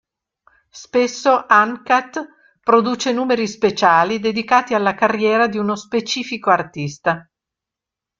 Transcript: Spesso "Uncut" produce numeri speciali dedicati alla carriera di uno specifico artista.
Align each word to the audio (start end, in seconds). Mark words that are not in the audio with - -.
Spesso 0.71 1.45
"Uncut" 1.47 2.27
produce 2.63 3.11
numeri 3.11 3.47
speciali 3.47 4.19
dedicati 4.19 4.73
alla 4.73 4.95
carriera 4.95 5.45
di 5.47 5.59
uno 5.59 5.75
specifico 5.75 6.49
artista. 6.49 7.23